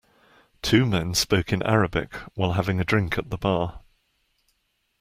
[0.63, 3.81] Two men spoke in Arabic while having a drink at the bar.